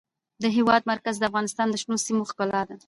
[0.43, 2.75] د هېواد مرکز د افغانستان د شنو سیمو ښکلا ده.